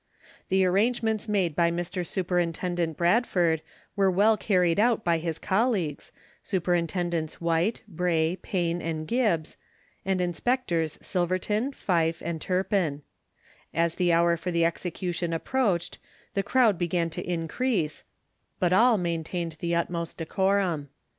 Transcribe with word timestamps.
The 0.49 0.65
arrangements 0.65 1.27
made 1.27 1.55
by 1.55 1.69
Mr. 1.69 2.03
Superintendent 2.03 2.97
Bradford 2.97 3.61
were 3.95 4.09
well 4.09 4.35
carried 4.35 4.79
out 4.79 5.03
by 5.03 5.19
his 5.19 5.37
colleagues, 5.37 6.11
Superintendents 6.41 7.39
White, 7.39 7.83
Bray, 7.87 8.35
Payne, 8.41 8.81
and 8.81 9.07
Gibbs, 9.07 9.57
and 10.03 10.19
Inspectors 10.19 10.97
Silverton, 11.03 11.71
Fyfe, 11.71 12.23
and 12.25 12.41
Turpin, 12.41 13.03
As 13.75 13.93
the 13.93 14.11
hour 14.11 14.37
for 14.37 14.49
the 14.49 14.65
execution 14.65 15.33
approached 15.33 15.99
the 16.33 16.41
crowd 16.41 16.79
began 16.79 17.11
to 17.11 17.21
increase, 17.29 18.03
but 18.59 18.73
all 18.73 18.97
maintained 18.97 19.57
the 19.59 19.75
utmost 19.75 20.17
decorum. 20.17 20.89